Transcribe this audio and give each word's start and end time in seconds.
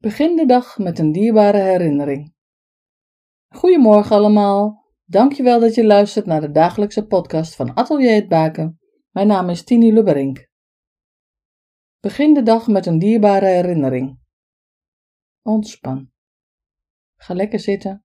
Begin 0.00 0.36
de 0.36 0.46
dag 0.46 0.78
met 0.78 0.98
een 0.98 1.12
dierbare 1.12 1.58
herinnering. 1.58 2.34
Goedemorgen 3.48 4.16
allemaal. 4.16 4.86
Dankjewel 5.04 5.60
dat 5.60 5.74
je 5.74 5.86
luistert 5.86 6.26
naar 6.26 6.40
de 6.40 6.50
dagelijkse 6.50 7.06
podcast 7.06 7.54
van 7.54 7.74
Atelier 7.74 8.14
het 8.14 8.28
Baken. 8.28 8.78
Mijn 9.10 9.26
naam 9.26 9.48
is 9.48 9.64
Tini 9.64 9.92
Lubberink. 9.92 10.48
Begin 12.00 12.34
de 12.34 12.42
dag 12.42 12.66
met 12.66 12.86
een 12.86 12.98
dierbare 12.98 13.46
herinnering. 13.46 14.20
Ontspan. 15.42 16.10
Ga 17.16 17.34
lekker 17.34 17.60
zitten. 17.60 18.04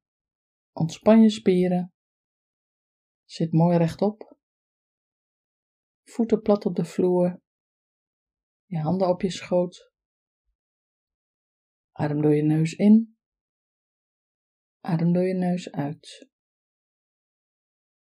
Ontspan 0.72 1.22
je 1.22 1.30
spieren. 1.30 1.94
Zit 3.24 3.52
mooi 3.52 3.78
rechtop. 3.78 4.38
Voeten 6.04 6.42
plat 6.42 6.66
op 6.66 6.76
de 6.76 6.86
vloer. 6.86 7.42
Je 8.66 8.80
handen 8.80 9.08
op 9.08 9.22
je 9.22 9.32
schoot. 9.32 9.93
Adem 11.94 12.22
door 12.22 12.36
je 12.36 12.44
neus 12.44 12.74
in. 12.74 13.18
Adem 14.80 15.14
door 15.14 15.24
je 15.24 15.34
neus 15.34 15.72
uit. 15.72 16.28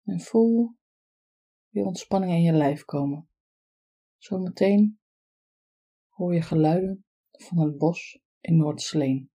En 0.04 0.20
voel 0.20 0.76
je 1.68 1.84
ontspanning 1.84 2.32
in 2.32 2.42
je 2.42 2.52
lijf 2.52 2.84
komen. 2.84 3.28
Zometeen 4.16 5.00
hoor 6.08 6.34
je 6.34 6.42
geluiden 6.42 7.04
van 7.30 7.58
het 7.58 7.78
bos 7.78 8.20
in 8.40 8.56
Noordsleen. 8.56 9.30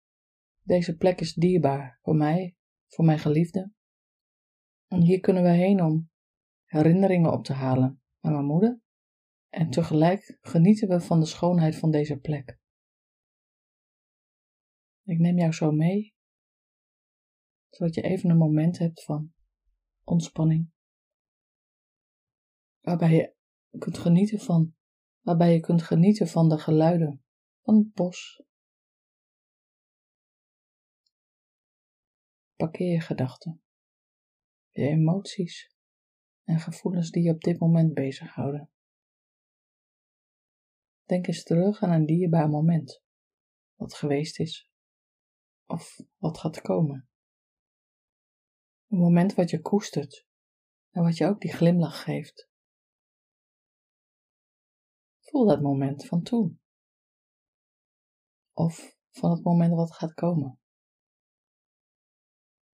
Deze 0.62 0.96
plek 0.96 1.20
is 1.20 1.34
dierbaar 1.34 2.00
voor 2.02 2.16
mij, 2.16 2.56
voor 2.88 3.06
mijn 3.06 3.20
geliefde. 3.20 3.72
En 4.88 5.02
hier 5.02 5.20
kunnen 5.20 5.44
we 5.44 5.50
heen 5.50 5.84
om 5.84 6.10
herinneringen 6.66 7.32
op 7.32 7.44
te 7.44 7.54
halen 7.54 8.02
aan 8.20 8.32
mijn 8.32 8.46
moeder. 8.46 8.80
En 9.50 9.70
tegelijk 9.70 10.38
genieten 10.42 10.88
we 10.88 11.00
van 11.00 11.20
de 11.20 11.26
schoonheid 11.26 11.76
van 11.76 11.92
deze 11.92 12.18
plek. 12.18 12.60
Ik 15.06 15.20
neem 15.20 15.38
jou 15.38 15.52
zo 15.52 15.72
mee, 15.72 16.16
zodat 17.70 17.96
je 17.96 18.02
even 18.02 18.30
een 18.30 18.38
moment 18.38 18.78
hebt 18.78 19.04
van 19.04 19.34
ontspanning, 20.04 20.72
waarbij 22.82 23.12
je 23.12 23.36
kunt 23.80 23.98
genieten 23.98 24.40
van, 24.40 24.76
waarbij 25.22 25.54
je 25.54 25.60
kunt 25.60 25.84
genieten 25.84 26.28
van 26.28 26.50
de 26.50 26.58
geluiden 26.58 27.24
van 27.62 27.76
het 27.76 27.94
bos. 27.94 28.44
Parkeer 32.56 32.92
je 32.92 33.02
gedachten, 33.02 33.62
je 34.70 34.88
emoties 34.88 35.76
en 36.44 36.60
gevoelens 36.60 37.12
die 37.12 37.24
je 37.24 37.32
op 37.32 37.42
dit 37.42 37.60
moment 37.60 37.94
bezighouden. 37.94 38.70
Denk 41.04 41.28
eens 41.28 41.44
terug 41.44 41.82
aan 41.82 41.92
een 41.92 42.06
dierbaar 42.06 42.50
moment, 42.50 43.04
wat 43.76 43.94
geweest 43.94 44.40
is 44.40 44.74
of 45.66 46.00
wat 46.18 46.38
gaat 46.38 46.62
komen. 46.62 47.10
Een 48.88 48.98
moment 48.98 49.34
wat 49.34 49.50
je 49.50 49.62
koestert 49.62 50.26
en 50.90 51.04
wat 51.04 51.18
je 51.18 51.26
ook 51.26 51.42
die 51.42 51.54
glimlach 51.54 52.04
geeft. 52.04 52.50
Voel 55.20 55.46
dat 55.46 55.62
moment 55.62 56.06
van 56.06 56.22
toen. 56.22 56.62
Of 58.54 58.98
van 59.10 59.32
het 59.32 59.44
moment 59.44 59.74
wat 59.74 59.94
gaat 59.94 60.14
komen. 60.14 60.60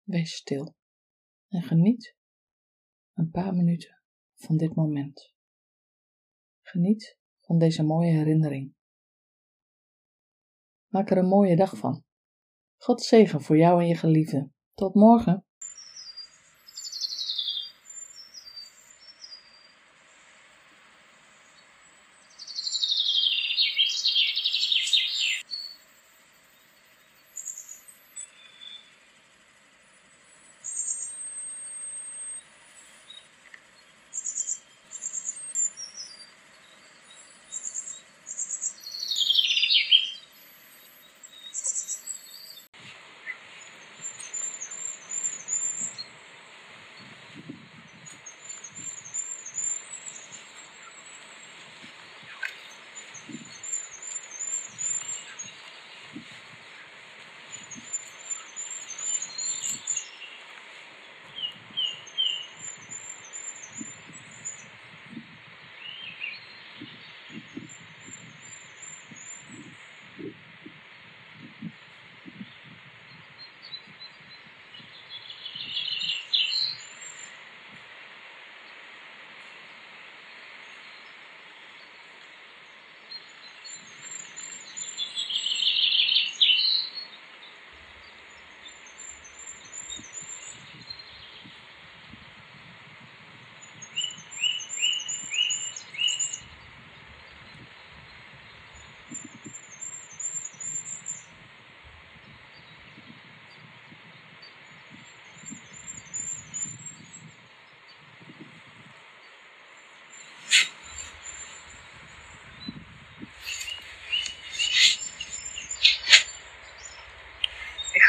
Wees 0.01 0.35
stil 0.35 0.75
en 1.47 1.63
geniet 1.63 2.15
een 3.13 3.31
paar 3.31 3.53
minuten 3.53 4.01
van 4.33 4.57
dit 4.57 4.75
moment. 4.75 5.35
Geniet 6.61 7.19
van 7.39 7.57
deze 7.57 7.83
mooie 7.83 8.11
herinnering. 8.11 8.75
Maak 10.87 11.09
er 11.09 11.17
een 11.17 11.27
mooie 11.27 11.55
dag 11.55 11.77
van. 11.77 12.06
God 12.77 13.01
zegen 13.01 13.41
voor 13.41 13.57
jou 13.57 13.81
en 13.81 13.87
je 13.87 13.95
geliefde. 13.95 14.49
Tot 14.73 14.95
morgen. 14.95 15.46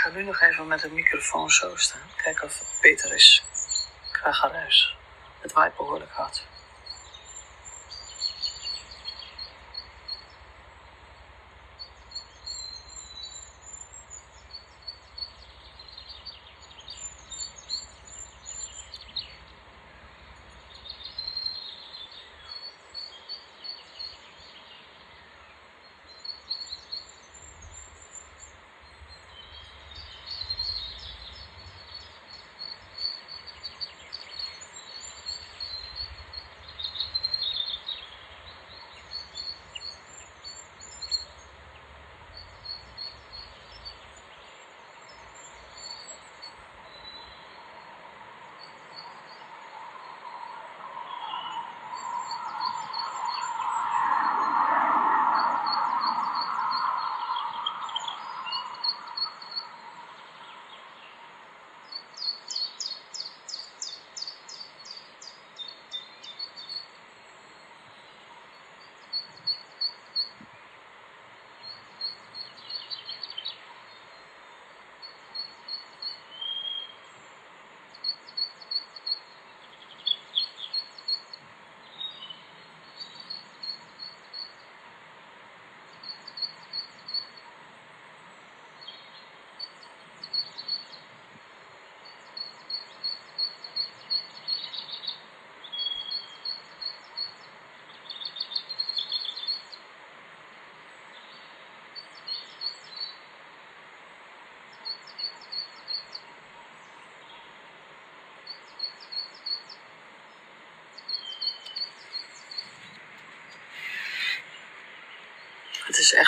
Ga 0.09 0.15
nu 0.15 0.25
nog 0.25 0.41
even 0.41 0.67
met 0.67 0.81
de 0.81 0.91
microfoon 0.91 1.51
zo 1.51 1.77
staan. 1.77 2.11
Kijken 2.17 2.45
of 2.45 2.59
het 2.59 2.79
beter 2.81 3.15
is. 3.15 3.45
Qua 4.13 4.33
geruis. 4.33 4.97
Het 5.41 5.53
waait 5.53 5.77
behoorlijk 5.77 6.11
hard. 6.11 6.45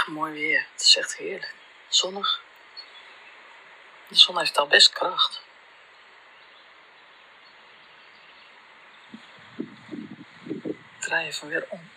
Mooi 0.06 0.32
weer. 0.32 0.66
Het 0.72 0.82
is 0.82 0.96
echt 0.96 1.16
heerlijk. 1.16 1.54
Zonnig. 1.88 2.42
De 4.08 4.14
zon 4.14 4.38
heeft 4.38 4.58
al 4.58 4.66
best 4.66 4.92
kracht. 4.92 5.42
Ik 10.66 11.00
draai 11.00 11.26
even 11.26 11.48
weer 11.48 11.66
om. 11.68 11.90